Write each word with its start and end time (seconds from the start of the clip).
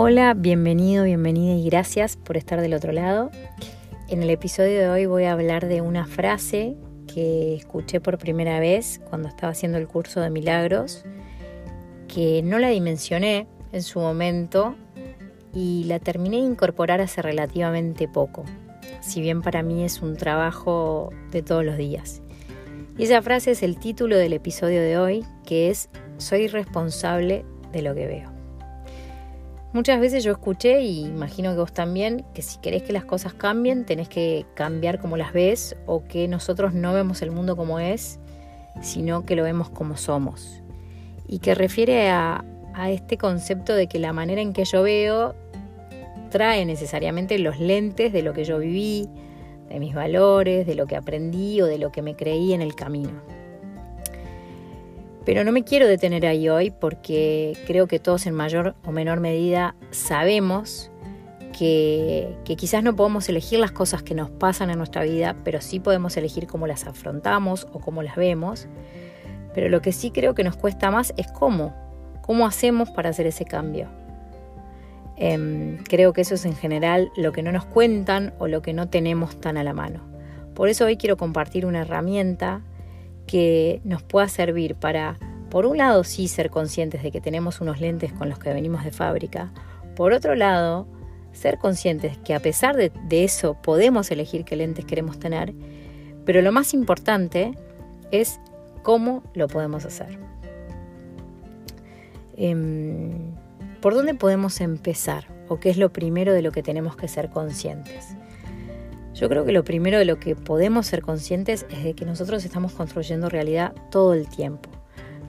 Hola, 0.00 0.32
bienvenido, 0.34 1.02
bienvenida 1.02 1.54
y 1.54 1.68
gracias 1.68 2.16
por 2.16 2.36
estar 2.36 2.60
del 2.60 2.72
otro 2.72 2.92
lado. 2.92 3.32
En 4.06 4.22
el 4.22 4.30
episodio 4.30 4.78
de 4.78 4.88
hoy 4.88 5.06
voy 5.06 5.24
a 5.24 5.32
hablar 5.32 5.66
de 5.66 5.80
una 5.80 6.06
frase 6.06 6.76
que 7.12 7.56
escuché 7.56 8.00
por 8.00 8.16
primera 8.16 8.60
vez 8.60 9.00
cuando 9.10 9.26
estaba 9.26 9.50
haciendo 9.50 9.76
el 9.76 9.88
curso 9.88 10.20
de 10.20 10.30
milagros, 10.30 11.04
que 12.06 12.42
no 12.44 12.60
la 12.60 12.68
dimensioné 12.68 13.48
en 13.72 13.82
su 13.82 13.98
momento 13.98 14.76
y 15.52 15.82
la 15.88 15.98
terminé 15.98 16.36
de 16.36 16.44
incorporar 16.44 17.00
hace 17.00 17.20
relativamente 17.20 18.06
poco, 18.06 18.44
si 19.00 19.20
bien 19.20 19.42
para 19.42 19.64
mí 19.64 19.82
es 19.82 20.00
un 20.00 20.16
trabajo 20.16 21.10
de 21.32 21.42
todos 21.42 21.64
los 21.64 21.76
días. 21.76 22.22
Y 22.96 23.02
esa 23.02 23.20
frase 23.20 23.50
es 23.50 23.64
el 23.64 23.80
título 23.80 24.16
del 24.16 24.32
episodio 24.32 24.80
de 24.80 24.96
hoy, 24.96 25.24
que 25.44 25.70
es 25.70 25.90
Soy 26.18 26.46
responsable 26.46 27.44
de 27.72 27.82
lo 27.82 27.96
que 27.96 28.06
veo. 28.06 28.37
Muchas 29.72 30.00
veces 30.00 30.24
yo 30.24 30.32
escuché, 30.32 30.80
y 30.80 31.04
imagino 31.04 31.50
que 31.52 31.58
vos 31.58 31.72
también, 31.74 32.24
que 32.32 32.40
si 32.40 32.58
querés 32.58 32.82
que 32.82 32.92
las 32.94 33.04
cosas 33.04 33.34
cambien, 33.34 33.84
tenés 33.84 34.08
que 34.08 34.46
cambiar 34.54 34.98
como 34.98 35.18
las 35.18 35.34
ves 35.34 35.76
o 35.84 36.04
que 36.04 36.26
nosotros 36.26 36.72
no 36.72 36.94
vemos 36.94 37.20
el 37.20 37.30
mundo 37.30 37.54
como 37.54 37.78
es, 37.78 38.18
sino 38.80 39.26
que 39.26 39.36
lo 39.36 39.42
vemos 39.42 39.68
como 39.68 39.98
somos. 39.98 40.62
Y 41.26 41.40
que 41.40 41.54
refiere 41.54 42.08
a, 42.08 42.44
a 42.72 42.90
este 42.90 43.18
concepto 43.18 43.74
de 43.74 43.88
que 43.88 43.98
la 43.98 44.14
manera 44.14 44.40
en 44.40 44.54
que 44.54 44.64
yo 44.64 44.82
veo 44.82 45.34
trae 46.30 46.64
necesariamente 46.64 47.38
los 47.38 47.58
lentes 47.58 48.10
de 48.12 48.22
lo 48.22 48.32
que 48.32 48.44
yo 48.44 48.58
viví, 48.58 49.08
de 49.68 49.80
mis 49.80 49.94
valores, 49.94 50.66
de 50.66 50.74
lo 50.74 50.86
que 50.86 50.96
aprendí 50.96 51.60
o 51.60 51.66
de 51.66 51.78
lo 51.78 51.92
que 51.92 52.00
me 52.00 52.16
creí 52.16 52.54
en 52.54 52.62
el 52.62 52.74
camino. 52.74 53.37
Pero 55.28 55.44
no 55.44 55.52
me 55.52 55.62
quiero 55.62 55.86
detener 55.86 56.24
ahí 56.24 56.48
hoy 56.48 56.70
porque 56.70 57.52
creo 57.66 57.86
que 57.86 57.98
todos 57.98 58.24
en 58.24 58.32
mayor 58.32 58.74
o 58.86 58.92
menor 58.92 59.20
medida 59.20 59.74
sabemos 59.90 60.90
que, 61.52 62.34
quizás 62.56 62.82
no 62.82 62.96
podemos 62.96 63.28
elegir 63.28 63.58
las 63.58 63.70
cosas 63.70 64.02
que 64.02 64.14
nos 64.14 64.30
pasan 64.30 64.70
en 64.70 64.78
nuestra 64.78 65.02
vida, 65.02 65.36
pero 65.44 65.60
sí 65.60 65.80
podemos 65.80 66.16
elegir 66.16 66.46
cómo 66.46 66.66
las 66.66 66.86
afrontamos 66.86 67.68
o 67.74 67.78
cómo 67.78 68.02
las 68.02 68.16
vemos. 68.16 68.68
Pero 69.52 69.68
lo 69.68 69.82
que 69.82 69.92
sí 69.92 70.12
creo 70.12 70.34
que 70.34 70.44
nos 70.44 70.56
cuesta 70.56 70.90
más 70.90 71.12
es 71.18 71.26
cómo, 71.30 71.74
cómo 72.22 72.46
hacemos 72.46 72.88
para 72.88 73.10
hacer 73.10 73.26
ese 73.26 73.44
cambio. 73.44 73.86
Em, 75.16 75.76
creo 75.84 76.14
que 76.14 76.22
eso 76.22 76.36
es 76.36 76.46
en 76.46 76.56
general 76.56 77.12
lo 77.18 77.32
que 77.32 77.42
no 77.42 77.52
nos 77.52 77.66
cuentan 77.66 78.32
o 78.38 78.48
lo 78.48 78.62
que 78.62 78.72
no 78.72 78.88
tenemos 78.88 79.38
tan 79.38 79.58
a 79.58 79.62
la 79.62 79.74
mano. 79.74 80.00
Por 80.54 80.70
eso 80.70 80.86
hoy 80.86 80.96
quiero 80.96 81.18
compartir 81.18 81.66
una 81.66 81.82
herramienta 81.82 82.62
que 83.28 83.80
nos 83.84 84.02
pueda 84.02 84.26
servir 84.26 84.74
para, 84.74 85.16
por 85.50 85.66
un 85.66 85.78
lado, 85.78 86.04
sí 86.04 86.28
ser 86.28 86.50
conscientes 86.50 87.02
de 87.02 87.10
que 87.10 87.20
tenemos 87.20 87.60
unos 87.60 87.80
lentes 87.80 88.12
con 88.12 88.28
los 88.28 88.38
que 88.38 88.52
venimos 88.52 88.84
de 88.84 88.90
fábrica, 88.90 89.52
por 89.96 90.12
otro 90.12 90.34
lado, 90.34 90.86
ser 91.32 91.58
conscientes 91.58 92.18
que 92.18 92.34
a 92.34 92.40
pesar 92.40 92.76
de, 92.76 92.92
eso 93.10 93.54
podemos 93.62 94.10
elegir 94.10 94.44
qué 94.44 94.56
lentes 94.56 94.84
queremos 94.84 95.18
tener, 95.18 95.54
pero 96.24 96.42
lo 96.42 96.52
más 96.52 96.74
importante 96.74 97.52
es 98.10 98.40
cómo 98.82 99.22
lo 99.34 99.48
podemos 99.48 99.84
hacer. 99.84 100.18
Em, 102.36 103.32
¿Por 103.80 103.94
dónde 103.94 104.14
podemos 104.14 104.60
empezar? 104.60 105.26
¿O 105.48 105.58
qué 105.58 105.70
es 105.70 105.78
lo 105.78 105.92
primero 105.92 106.32
de 106.32 106.42
lo 106.42 106.52
que 106.52 106.62
tenemos 106.62 106.96
que 106.96 107.08
ser 107.08 107.30
conscientes? 107.30 108.16
Yo 109.14 109.28
creo 109.28 109.44
que 109.44 109.52
lo 109.52 109.64
primero 109.64 109.98
de 109.98 110.04
lo 110.04 110.20
que 110.20 110.36
podemos 110.36 110.86
ser 110.86 111.02
conscientes 111.02 111.66
es 111.70 111.82
de 111.82 111.94
que 111.94 112.04
nosotros 112.04 112.44
estamos 112.44 112.72
construyendo 112.72 113.28
realidad 113.28 113.72
todo 113.90 114.14
el 114.14 114.28
tiempo. 114.28 114.70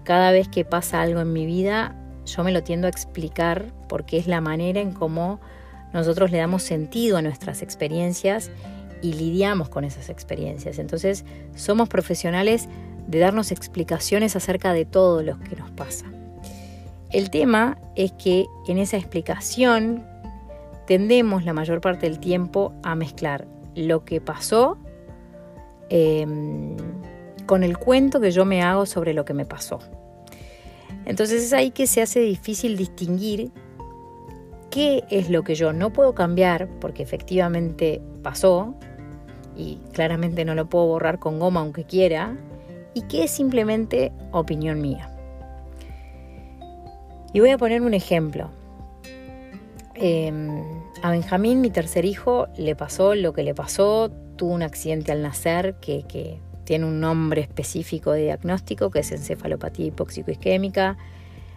Cada 0.09 0.31
vez 0.31 0.47
que 0.47 0.65
pasa 0.65 1.03
algo 1.03 1.19
en 1.19 1.31
mi 1.33 1.45
vida, 1.45 1.95
yo 2.25 2.43
me 2.43 2.51
lo 2.51 2.63
tiendo 2.63 2.87
a 2.87 2.89
explicar 2.89 3.71
porque 3.87 4.17
es 4.17 4.25
la 4.25 4.41
manera 4.41 4.81
en 4.81 4.91
cómo 4.91 5.39
nosotros 5.93 6.31
le 6.31 6.39
damos 6.39 6.63
sentido 6.63 7.17
a 7.17 7.21
nuestras 7.21 7.61
experiencias 7.61 8.49
y 9.03 9.13
lidiamos 9.13 9.69
con 9.69 9.83
esas 9.83 10.09
experiencias. 10.09 10.79
Entonces, 10.79 11.25
somos 11.53 11.89
profesionales 11.89 12.67
de 13.05 13.19
darnos 13.19 13.51
explicaciones 13.51 14.35
acerca 14.35 14.73
de 14.73 14.83
todo 14.83 15.21
lo 15.21 15.39
que 15.41 15.55
nos 15.55 15.69
pasa. 15.69 16.07
El 17.11 17.29
tema 17.29 17.77
es 17.95 18.11
que 18.13 18.47
en 18.67 18.79
esa 18.79 18.97
explicación 18.97 20.03
tendemos 20.87 21.45
la 21.45 21.53
mayor 21.53 21.81
parte 21.81 22.09
del 22.09 22.17
tiempo 22.17 22.73
a 22.81 22.95
mezclar 22.95 23.45
lo 23.75 24.05
que 24.05 24.21
pasó 24.21 24.79
em, 25.89 26.75
con 27.45 27.63
el 27.63 27.77
cuento 27.77 28.19
que 28.19 28.31
yo 28.31 28.43
me 28.43 28.63
hago 28.63 28.87
sobre 28.87 29.13
lo 29.13 29.23
que 29.23 29.35
me 29.35 29.45
pasó. 29.45 29.77
Entonces 31.09 31.43
es 31.43 31.53
ahí 31.53 31.71
que 31.71 31.87
se 31.87 32.03
hace 32.03 32.19
difícil 32.19 32.77
distinguir 32.77 33.49
qué 34.69 35.03
es 35.09 35.31
lo 35.31 35.43
que 35.43 35.55
yo 35.55 35.73
no 35.73 35.91
puedo 35.91 36.13
cambiar 36.13 36.69
porque 36.79 37.01
efectivamente 37.01 37.99
pasó 38.21 38.75
y 39.57 39.79
claramente 39.91 40.45
no 40.45 40.53
lo 40.53 40.69
puedo 40.69 40.85
borrar 40.85 41.17
con 41.17 41.39
goma 41.39 41.61
aunque 41.61 41.83
quiera 41.83 42.37
y 42.93 43.01
qué 43.07 43.23
es 43.23 43.31
simplemente 43.31 44.11
opinión 44.31 44.81
mía. 44.81 45.11
Y 47.33 47.39
voy 47.39 47.49
a 47.49 47.57
poner 47.57 47.81
un 47.81 47.95
ejemplo. 47.95 48.51
Em, 49.95 50.61
a 51.01 51.09
Benjamín, 51.09 51.59
mi 51.59 51.71
tercer 51.71 52.05
hijo, 52.05 52.49
le 52.55 52.75
pasó 52.75 53.15
lo 53.15 53.33
que 53.33 53.41
le 53.41 53.55
pasó, 53.55 54.11
tuvo 54.35 54.53
un 54.53 54.61
accidente 54.61 55.11
al 55.11 55.23
nacer 55.23 55.73
que, 55.81 56.39
tiene 56.69 56.85
un 56.85 56.99
nombre 56.99 57.41
específico 57.41 58.11
de 58.11 58.25
diagnóstico, 58.25 58.91
que 58.91 58.99
es 58.99 59.11
encefalopatía 59.11 59.87
hipóxico-isquémica. 59.87 60.97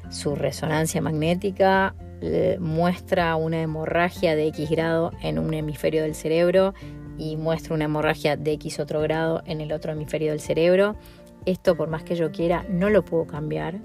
Su 0.09 0.37
resonancia 0.37 1.03
magnética 1.03 1.95
eh, 2.23 2.57
muestra 2.59 3.37
una 3.37 3.61
hemorragia 3.61 4.35
de 4.35 4.47
X 4.47 4.71
grado 4.71 5.13
en 5.21 5.39
un 5.39 5.53
hemisferio 5.53 6.01
del 6.01 6.15
cerebro 6.15 6.73
y 7.19 7.37
muestra 7.37 7.75
una 7.75 7.85
hemorragia 7.85 8.39
de 8.39 8.53
X 8.53 8.81
otro 8.81 9.03
grado 9.03 9.43
en 9.45 9.61
el 9.61 9.75
otro 9.75 9.93
hemisferio 9.93 10.31
del 10.31 10.41
cerebro. 10.41 10.97
Esto, 11.45 11.77
por 11.77 11.91
más 11.91 12.05
que 12.05 12.17
yo 12.17 12.33
quiera, 12.33 12.65
no 12.71 12.89
lo 12.89 13.05
puedo 13.05 13.27
cambiar. 13.27 13.81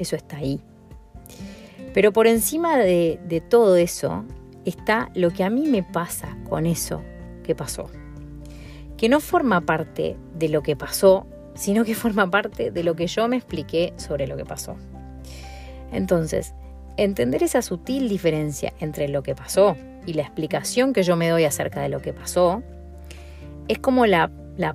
Eso 0.00 0.16
está 0.16 0.38
ahí. 0.38 0.60
Pero 1.92 2.12
por 2.12 2.26
encima 2.26 2.78
de, 2.78 3.44
todo 3.48 3.76
eso 3.76 4.24
está 4.64 5.08
lo 5.14 5.30
que 5.30 5.44
a 5.44 5.50
mí 5.50 5.68
me 5.68 5.84
pasa 5.84 6.36
con 6.48 6.66
eso 6.66 7.00
que 7.44 7.54
pasó. 7.54 7.88
Que 8.96 9.08
no 9.08 9.20
forma 9.20 9.60
parte 9.62 10.16
de 10.38 10.48
lo 10.48 10.62
que 10.62 10.76
pasó, 10.76 11.26
sino 11.54 11.84
que 11.84 11.94
forma 11.94 12.30
parte 12.30 12.70
de 12.70 12.84
lo 12.84 12.94
que 12.96 13.06
yo 13.06 13.28
me 13.28 13.36
expliqué 13.36 13.92
sobre 13.96 14.26
lo 14.26 14.36
que 14.36 14.44
pasó. 14.44 14.76
Entonces, 15.92 16.54
entender 16.96 17.42
esa 17.42 17.62
sutil 17.62 18.08
diferencia 18.08 18.72
entre 18.80 19.08
lo 19.08 19.22
que 19.22 19.34
pasó 19.34 19.76
y 20.06 20.14
la 20.14 20.22
explicación 20.22 20.92
que 20.92 21.02
yo 21.02 21.16
me 21.16 21.28
doy 21.28 21.44
acerca 21.44 21.80
de 21.80 21.88
lo 21.88 22.00
que 22.00 22.12
pasó 22.12 22.62
es 23.68 23.78
como 23.78 24.06
la, 24.06 24.30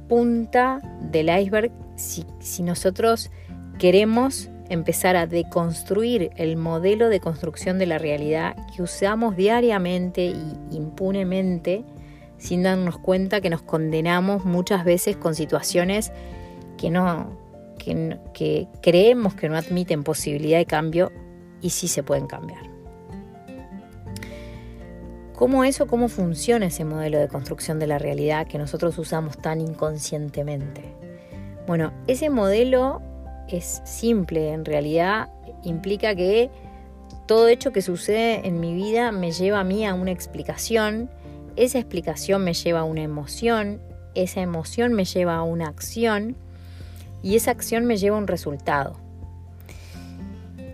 punta 0.07 0.81
del 1.11 1.29
iceberg 1.29 1.71
si, 1.95 2.25
si 2.39 2.63
nosotros 2.63 3.31
queremos 3.77 4.49
empezar 4.69 5.15
a 5.15 5.25
deconstruir 5.25 6.31
el 6.35 6.57
modelo 6.57 7.09
de 7.09 7.19
construcción 7.19 7.79
de 7.79 7.85
la 7.85 7.97
realidad 7.97 8.55
que 8.75 8.81
usamos 8.81 9.35
diariamente 9.35 10.25
y 10.25 10.55
impunemente 10.71 11.83
sin 12.39 12.63
darnos 12.63 12.97
cuenta 12.97 13.41
que 13.41 13.49
nos 13.49 13.61
condenamos 13.61 14.45
muchas 14.45 14.83
veces 14.83 15.15
con 15.15 15.35
situaciones 15.35 16.11
que 16.77 16.89
no 16.89 17.37
que, 18.33 18.67
creemos 18.81 19.33
que 19.33 19.49
no 19.49 19.57
admiten 19.57 20.03
posibilidad 20.03 20.57
de 20.57 20.65
cambio 20.65 21.11
y 21.61 21.71
sí 21.71 21.87
se 21.87 22.03
pueden 22.03 22.27
cambiar. 22.27 22.61
¿Cómo 25.33 25.63
eso, 25.63 25.87
cómo 25.87 26.09
funciona 26.09 26.65
ese 26.65 26.83
modelo 26.83 27.17
de 27.17 27.29
construcción 27.29 27.79
de 27.79 27.87
la 27.87 27.97
realidad 27.97 28.45
que 28.45 28.57
nosotros 28.57 28.97
usamos 28.97 29.37
tan 29.37 29.61
inconscientemente? 29.61 30.93
Bueno, 31.65 31.93
ese 32.07 32.29
modelo 32.29 33.01
es 33.47 33.81
simple, 33.85 34.51
en 34.51 34.65
realidad 34.65 35.29
implica 35.63 36.13
que 36.13 36.49
todo 37.25 37.47
hecho 37.47 37.71
que 37.71 37.81
sucede 37.81 38.47
en 38.47 38.59
mi 38.59 38.73
vida 38.73 39.11
me 39.11 39.31
lleva 39.31 39.61
a 39.61 39.63
mí 39.63 39.85
a 39.85 39.93
una 39.93 40.11
explicación, 40.11 41.09
esa 41.55 41.79
explicación 41.79 42.43
me 42.43 42.53
lleva 42.53 42.81
a 42.81 42.83
una 42.83 43.01
emoción, 43.01 43.81
esa 44.15 44.41
emoción 44.41 44.93
me 44.93 45.05
lleva 45.05 45.35
a 45.35 45.43
una 45.43 45.67
acción 45.67 46.35
y 47.21 47.35
esa 47.35 47.51
acción 47.51 47.85
me 47.85 47.97
lleva 47.97 48.17
a 48.17 48.19
un 48.19 48.27
resultado. 48.27 48.97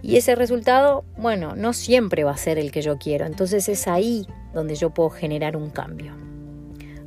Y 0.01 0.17
ese 0.17 0.35
resultado, 0.35 1.03
bueno, 1.17 1.55
no 1.55 1.73
siempre 1.73 2.23
va 2.23 2.31
a 2.31 2.37
ser 2.37 2.59
el 2.59 2.71
que 2.71 2.83
yo 2.83 2.97
quiero, 2.97 3.25
entonces 3.25 3.67
es 3.69 3.87
ahí 3.87 4.27
donde 4.53 4.75
yo 4.75 4.91
puedo 4.91 5.09
generar 5.09 5.57
un 5.57 5.71
cambio. 5.71 6.13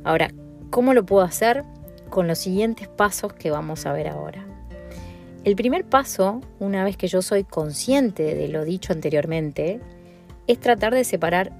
Ahora, 0.03 0.31
¿cómo 0.69 0.93
lo 0.93 1.05
puedo 1.05 1.23
hacer? 1.23 1.63
Con 2.09 2.27
los 2.27 2.39
siguientes 2.39 2.87
pasos 2.87 3.33
que 3.33 3.51
vamos 3.51 3.85
a 3.85 3.93
ver 3.93 4.09
ahora. 4.09 4.45
El 5.45 5.55
primer 5.55 5.85
paso, 5.85 6.41
una 6.59 6.83
vez 6.83 6.97
que 6.97 7.07
yo 7.07 7.21
soy 7.21 7.45
consciente 7.45 8.35
de 8.35 8.49
lo 8.49 8.65
dicho 8.65 8.91
anteriormente, 8.91 9.79
es 10.47 10.59
tratar 10.59 10.93
de 10.93 11.05
separar 11.05 11.53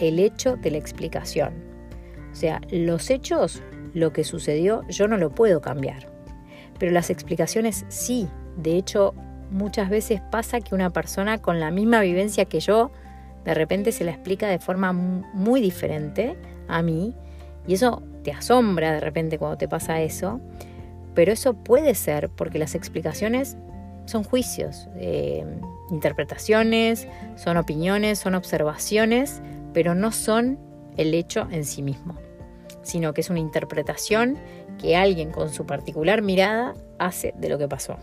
el 0.00 0.18
hecho 0.18 0.56
de 0.56 0.70
la 0.70 0.78
explicación. 0.78 1.54
O 2.32 2.34
sea, 2.34 2.60
los 2.70 3.10
hechos, 3.10 3.62
lo 3.92 4.12
que 4.12 4.24
sucedió, 4.24 4.82
yo 4.88 5.08
no 5.08 5.16
lo 5.16 5.30
puedo 5.30 5.60
cambiar. 5.60 6.08
Pero 6.78 6.92
las 6.92 7.10
explicaciones 7.10 7.84
sí. 7.88 8.28
De 8.56 8.76
hecho, 8.76 9.14
muchas 9.50 9.88
veces 9.88 10.20
pasa 10.30 10.60
que 10.60 10.74
una 10.74 10.90
persona 10.90 11.38
con 11.38 11.60
la 11.60 11.70
misma 11.70 12.00
vivencia 12.00 12.44
que 12.44 12.60
yo 12.60 12.90
de 13.44 13.54
repente 13.54 13.92
se 13.92 14.04
la 14.04 14.12
explica 14.12 14.48
de 14.48 14.58
forma 14.58 14.92
muy 14.92 15.60
diferente 15.60 16.36
a 16.66 16.82
mí 16.82 17.14
y 17.66 17.74
eso 17.74 18.02
te 18.22 18.32
asombra 18.32 18.92
de 18.92 19.00
repente 19.00 19.38
cuando 19.38 19.58
te 19.58 19.68
pasa 19.68 20.00
eso, 20.00 20.40
pero 21.14 21.32
eso 21.32 21.54
puede 21.54 21.94
ser 21.94 22.30
porque 22.30 22.58
las 22.58 22.74
explicaciones 22.74 23.56
son 24.06 24.24
juicios, 24.24 24.88
eh, 24.96 25.44
interpretaciones, 25.90 27.06
son 27.36 27.56
opiniones, 27.56 28.18
son 28.18 28.34
observaciones, 28.34 29.40
pero 29.74 29.94
no 29.94 30.12
son 30.12 30.58
el 30.96 31.12
hecho 31.12 31.46
en 31.50 31.64
sí 31.64 31.82
mismo, 31.82 32.16
sino 32.82 33.12
que 33.12 33.20
es 33.20 33.28
una 33.28 33.40
interpretación 33.40 34.38
que 34.80 34.96
alguien 34.96 35.30
con 35.30 35.50
su 35.50 35.66
particular 35.66 36.22
mirada 36.22 36.74
hace 36.98 37.34
de 37.36 37.50
lo 37.50 37.58
que 37.58 37.68
pasó. 37.68 37.98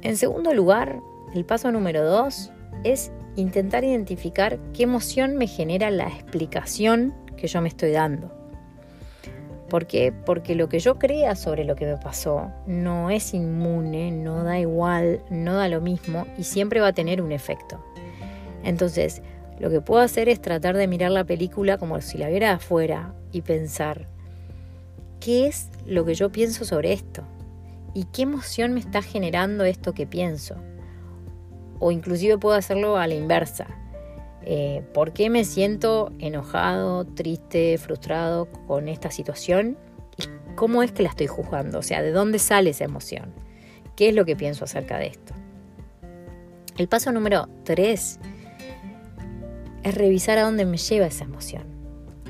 En 0.00 0.16
segundo 0.16 0.54
lugar, 0.54 1.00
el 1.34 1.44
paso 1.44 1.70
número 1.70 2.04
dos 2.04 2.50
es 2.84 3.12
intentar 3.36 3.84
identificar 3.84 4.58
qué 4.72 4.84
emoción 4.84 5.36
me 5.36 5.46
genera 5.46 5.90
la 5.90 6.08
explicación 6.08 7.14
que 7.36 7.46
yo 7.46 7.60
me 7.60 7.68
estoy 7.68 7.92
dando. 7.92 8.32
¿Por 9.68 9.86
qué? 9.86 10.12
Porque 10.12 10.54
lo 10.54 10.68
que 10.68 10.80
yo 10.80 10.98
crea 10.98 11.34
sobre 11.34 11.64
lo 11.64 11.76
que 11.76 11.86
me 11.86 11.96
pasó 11.96 12.52
no 12.66 13.08
es 13.08 13.32
inmune, 13.32 14.10
no 14.10 14.44
da 14.44 14.58
igual, 14.58 15.22
no 15.30 15.54
da 15.54 15.68
lo 15.68 15.80
mismo 15.80 16.26
y 16.36 16.44
siempre 16.44 16.80
va 16.80 16.88
a 16.88 16.92
tener 16.92 17.22
un 17.22 17.32
efecto. 17.32 17.82
Entonces, 18.62 19.22
lo 19.58 19.70
que 19.70 19.80
puedo 19.80 20.00
hacer 20.00 20.28
es 20.28 20.40
tratar 20.40 20.76
de 20.76 20.88
mirar 20.88 21.10
la 21.10 21.24
película 21.24 21.78
como 21.78 22.00
si 22.00 22.18
la 22.18 22.28
viera 22.28 22.48
de 22.48 22.54
afuera 22.54 23.14
y 23.30 23.42
pensar, 23.42 24.08
¿qué 25.20 25.46
es 25.46 25.68
lo 25.86 26.04
que 26.04 26.14
yo 26.14 26.32
pienso 26.32 26.64
sobre 26.64 26.92
esto? 26.92 27.22
¿Y 27.94 28.04
qué 28.04 28.22
emoción 28.22 28.72
me 28.72 28.80
está 28.80 29.02
generando 29.02 29.64
esto 29.64 29.92
que 29.92 30.06
pienso? 30.06 30.56
O 31.78 31.90
inclusive 31.90 32.38
puedo 32.38 32.56
hacerlo 32.56 32.96
a 32.96 33.06
la 33.06 33.14
inversa. 33.14 33.66
Eh, 34.44 34.82
¿Por 34.92 35.12
qué 35.12 35.30
me 35.30 35.44
siento 35.44 36.12
enojado, 36.18 37.04
triste, 37.04 37.78
frustrado 37.78 38.48
con 38.66 38.88
esta 38.88 39.10
situación? 39.10 39.76
¿Y 40.16 40.54
cómo 40.54 40.82
es 40.82 40.90
que 40.90 41.02
la 41.02 41.10
estoy 41.10 41.26
juzgando? 41.26 41.78
O 41.78 41.82
sea, 41.82 42.02
¿de 42.02 42.10
dónde 42.10 42.38
sale 42.38 42.70
esa 42.70 42.84
emoción? 42.84 43.32
¿Qué 43.94 44.08
es 44.08 44.14
lo 44.14 44.24
que 44.24 44.36
pienso 44.36 44.64
acerca 44.64 44.98
de 44.98 45.08
esto? 45.08 45.34
El 46.78 46.88
paso 46.88 47.12
número 47.12 47.48
3 47.64 48.18
es 49.82 49.94
revisar 49.94 50.38
a 50.38 50.42
dónde 50.42 50.64
me 50.64 50.76
lleva 50.76 51.06
esa 51.06 51.24
emoción. 51.24 51.64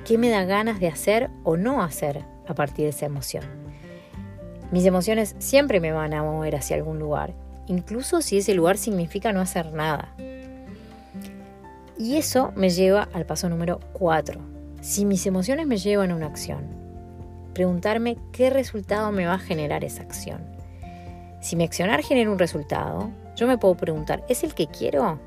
¿Qué 0.05 0.19
me 0.19 0.31
da 0.31 0.45
ganas 0.45 0.81
de 0.81 0.89
hacer 0.89 1.31
o 1.45 1.57
no 1.57 1.83
hacer 1.83 2.25
a 2.49 2.55
partir 2.55 2.85
de 2.85 2.91
esa 2.91 3.07
emoción? 3.07 3.45
Mis 4.71 4.87
emociones 4.87 5.37
siempre 5.39 5.81
me 5.81 5.93
van 5.93 6.15
a 6.15 6.23
mover 6.23 6.57
hacia 6.57 6.77
algún 6.77 6.99
lugar, 6.99 7.35
incluso 7.67 8.23
si 8.23 8.39
ese 8.39 8.55
lugar 8.55 8.79
significa 8.79 9.33
no 9.33 9.41
hacer 9.41 9.73
nada. 9.73 10.15
Y 11.99 12.17
eso 12.17 12.53
me 12.57 12.71
lleva 12.71 13.09
al 13.13 13.27
paso 13.27 13.49
número 13.49 13.81
4. 13.93 14.41
Si 14.81 15.05
mis 15.05 15.27
emociones 15.27 15.67
me 15.67 15.77
llevan 15.77 16.11
a 16.11 16.17
una 16.17 16.27
acción, 16.27 16.67
preguntarme 17.55 18.17
qué 18.33 18.51
resultado 18.51 19.13
me 19.13 19.27
va 19.27 19.35
a 19.35 19.39
generar 19.39 19.85
esa 19.85 20.03
acción. 20.03 20.43
Si 21.41 21.55
mi 21.55 21.65
accionar 21.65 22.03
genera 22.03 22.31
un 22.31 22.39
resultado, 22.39 23.11
yo 23.37 23.47
me 23.47 23.59
puedo 23.59 23.77
preguntar, 23.77 24.25
¿es 24.29 24.43
el 24.43 24.55
que 24.55 24.67
quiero? 24.67 25.21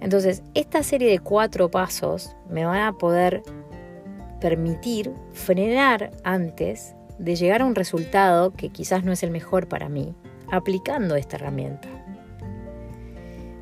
Entonces, 0.00 0.42
esta 0.54 0.82
serie 0.82 1.10
de 1.10 1.18
cuatro 1.18 1.70
pasos 1.70 2.36
me 2.48 2.64
van 2.64 2.80
a 2.80 2.92
poder 2.92 3.42
permitir 4.40 5.12
frenar 5.32 6.10
antes 6.22 6.94
de 7.18 7.34
llegar 7.34 7.62
a 7.62 7.66
un 7.66 7.74
resultado 7.74 8.52
que 8.52 8.70
quizás 8.70 9.04
no 9.04 9.12
es 9.12 9.22
el 9.22 9.30
mejor 9.30 9.68
para 9.68 9.88
mí, 9.88 10.14
aplicando 10.50 11.16
esta 11.16 11.36
herramienta. 11.36 11.88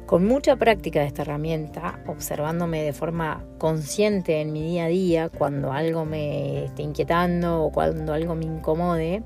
Con 0.05 0.25
mucha 0.25 0.55
práctica 0.55 1.01
de 1.01 1.07
esta 1.07 1.23
herramienta, 1.23 1.99
observándome 2.07 2.85
de 2.85 2.93
forma 2.93 3.45
consciente 3.59 4.41
en 4.41 4.53
mi 4.53 4.63
día 4.63 4.85
a 4.85 4.89
día, 4.89 5.29
cuando 5.31 5.73
algo 5.73 6.05
me 6.05 6.67
esté 6.67 6.83
inquietando 6.83 7.65
o 7.65 7.73
cuando 7.73 8.13
algo 8.13 8.37
me 8.37 8.45
incomode, 8.45 9.25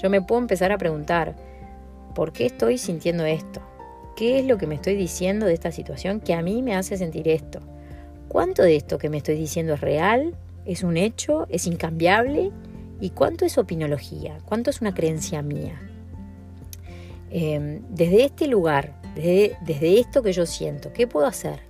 yo 0.00 0.08
me 0.08 0.22
puedo 0.22 0.40
empezar 0.40 0.70
a 0.70 0.78
preguntar, 0.78 1.34
¿por 2.14 2.32
qué 2.32 2.46
estoy 2.46 2.78
sintiendo 2.78 3.24
esto? 3.24 3.60
¿Qué 4.20 4.38
es 4.38 4.44
lo 4.44 4.58
que 4.58 4.66
me 4.66 4.74
estoy 4.74 4.96
diciendo 4.96 5.46
de 5.46 5.54
esta 5.54 5.72
situación 5.72 6.20
que 6.20 6.34
a 6.34 6.42
mí 6.42 6.60
me 6.60 6.76
hace 6.76 6.98
sentir 6.98 7.26
esto? 7.26 7.60
¿Cuánto 8.28 8.62
de 8.62 8.76
esto 8.76 8.98
que 8.98 9.08
me 9.08 9.16
estoy 9.16 9.34
diciendo 9.34 9.72
es 9.72 9.80
real? 9.80 10.36
¿Es 10.66 10.82
un 10.82 10.98
hecho? 10.98 11.46
¿Es 11.48 11.66
incambiable? 11.66 12.50
¿Y 13.00 13.08
cuánto 13.12 13.46
es 13.46 13.56
opinología? 13.56 14.36
¿Cuánto 14.44 14.68
es 14.68 14.82
una 14.82 14.92
creencia 14.92 15.40
mía? 15.40 15.80
Em, 17.30 17.80
desde 17.88 18.24
este 18.24 18.46
lugar, 18.46 18.92
desde, 19.14 19.98
esto 19.98 20.22
que 20.22 20.34
yo 20.34 20.44
siento, 20.44 20.92
¿qué 20.92 21.06
puedo 21.06 21.24
hacer? 21.24 21.60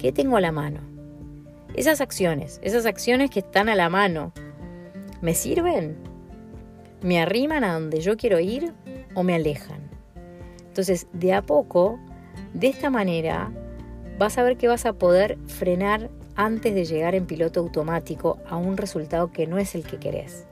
¿Qué 0.00 0.10
tengo 0.10 0.36
a 0.36 0.40
la 0.40 0.50
mano? 0.50 0.80
Esas 1.76 2.00
acciones, 2.00 2.58
esas 2.64 2.84
acciones 2.84 3.30
que 3.30 3.38
están 3.38 3.68
a 3.68 3.76
la 3.76 3.88
mano, 3.88 4.32
¿me 5.20 5.34
sirven? 5.34 5.98
¿Me 7.00 7.20
arriman 7.20 7.62
a 7.62 7.74
donde 7.74 8.00
yo 8.00 8.16
quiero 8.16 8.40
ir 8.40 8.74
o 9.14 9.22
me 9.22 9.36
alejan? 9.36 9.91
Entonces, 10.72 11.06
de 11.12 11.34
a 11.34 11.42
poco, 11.42 11.98
de 12.54 12.68
esta 12.68 12.88
manera, 12.88 13.52
vas 14.18 14.38
a 14.38 14.42
ver 14.42 14.56
que 14.56 14.68
vas 14.68 14.86
a 14.86 14.94
poder 14.94 15.36
frenar 15.46 16.08
antes 16.34 16.74
de 16.74 16.86
llegar 16.86 17.14
en 17.14 17.26
piloto 17.26 17.60
automático 17.60 18.38
a 18.48 18.56
un 18.56 18.78
resultado 18.78 19.30
que 19.32 19.46
no 19.46 19.58
es 19.58 19.74
el 19.74 19.84
que 19.84 19.98
querés. 19.98 20.46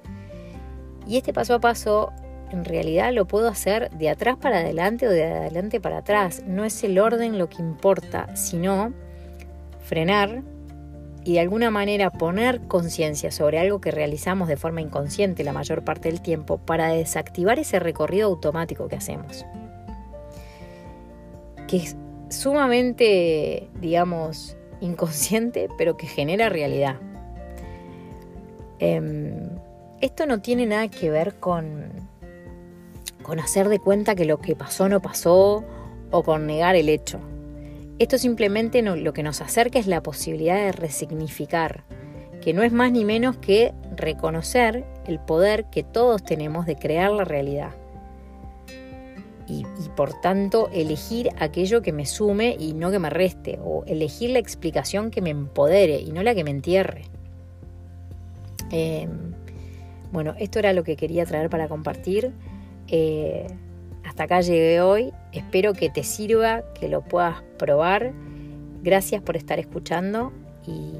Y 1.06 1.16
este 1.16 1.32
paso 1.32 1.54
a 1.54 1.60
paso 1.60 2.12
en 2.50 2.66
realidad 2.66 3.14
lo 3.14 3.26
puedo 3.26 3.48
hacer 3.48 3.88
de 3.92 4.10
atrás 4.10 4.36
para 4.36 4.58
adelante 4.58 5.08
o 5.08 5.10
de 5.10 5.24
adelante 5.24 5.80
para 5.80 5.96
atrás. 5.96 6.42
No 6.46 6.66
es 6.66 6.84
el 6.84 6.98
orden 6.98 7.38
lo 7.38 7.48
que 7.48 7.62
importa, 7.62 8.36
sino 8.36 8.92
frenar 9.80 10.42
y 11.24 11.32
de 11.32 11.40
alguna 11.40 11.70
manera 11.70 12.10
poner 12.10 12.60
conciencia 12.68 13.30
sobre 13.30 13.58
algo 13.58 13.80
que 13.80 13.90
realizamos 13.90 14.48
de 14.48 14.58
forma 14.58 14.82
inconsciente 14.82 15.44
la 15.44 15.54
mayor 15.54 15.82
parte 15.82 16.10
del 16.10 16.20
tiempo 16.20 16.58
para 16.58 16.88
desactivar 16.88 17.58
ese 17.58 17.80
recorrido 17.80 18.28
automático 18.28 18.86
que 18.86 18.96
hacemos. 18.96 19.46
Que 21.70 21.76
es 21.76 21.96
sumamente, 22.30 23.68
digamos, 23.80 24.56
inconsciente, 24.80 25.68
pero 25.78 25.96
que 25.96 26.08
genera 26.08 26.48
realidad. 26.48 26.96
Em, 28.80 29.50
esto 30.00 30.26
no 30.26 30.40
tiene 30.40 30.66
nada 30.66 30.88
que 30.88 31.10
ver 31.10 31.34
con 31.34 32.10
con 33.22 33.38
hacer 33.38 33.68
de 33.68 33.78
cuenta 33.78 34.16
que 34.16 34.24
lo 34.24 34.38
que 34.38 34.56
pasó 34.56 34.88
no 34.88 35.00
pasó 35.00 35.64
o 36.10 36.22
con 36.24 36.46
negar 36.46 36.74
el 36.74 36.88
hecho. 36.88 37.20
Esto 38.00 38.18
simplemente 38.18 38.82
lo 38.82 39.12
que 39.12 39.22
nos 39.22 39.40
acerca 39.40 39.78
es 39.78 39.86
la 39.86 40.02
posibilidad 40.02 40.56
de 40.56 40.72
resignificar, 40.72 41.84
que 42.40 42.54
no 42.54 42.62
es 42.62 42.72
más 42.72 42.90
ni 42.90 43.04
menos 43.04 43.36
que 43.36 43.72
reconocer 43.94 44.84
el 45.06 45.20
poder 45.20 45.66
que 45.66 45.82
todos 45.82 46.24
tenemos 46.24 46.66
de 46.66 46.76
crear 46.76 47.12
la 47.12 47.24
realidad. 47.24 47.70
Y, 49.50 49.64
por 49.96 50.12
tanto 50.20 50.70
elegir 50.72 51.30
aquello 51.38 51.82
que 51.82 51.92
me 51.92 52.06
sume 52.06 52.56
y 52.58 52.72
no 52.72 52.90
que 52.90 53.00
me 53.00 53.10
reste, 53.10 53.58
o 53.62 53.84
elegir 53.86 54.30
la 54.30 54.38
explicación 54.38 55.10
que 55.10 55.20
me 55.20 55.30
empodere 55.30 56.00
y 56.00 56.12
no 56.12 56.22
la 56.22 56.34
que 56.34 56.44
me 56.44 56.50
entierre. 56.50 57.02
Em, 58.70 59.34
bueno, 60.12 60.34
esto 60.38 60.60
era 60.60 60.72
lo 60.72 60.84
que 60.84 60.96
quería 60.96 61.26
traer 61.26 61.50
para 61.50 61.68
compartir. 61.68 62.32
Eh, 62.88 63.46
hasta 64.04 64.24
acá 64.24 64.40
llegué 64.40 64.80
hoy. 64.80 65.12
Espero 65.32 65.72
que 65.72 65.90
te 65.90 66.04
sirva, 66.04 66.62
que 66.74 66.88
lo 66.88 67.02
puedas 67.02 67.42
probar. 67.58 68.12
Gracias 68.82 69.20
por 69.22 69.36
estar 69.36 69.58
escuchando 69.58 70.32
y 70.66 70.94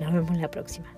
nos 0.00 0.12
vemos 0.12 0.36
la 0.38 0.50
próxima. 0.50 0.96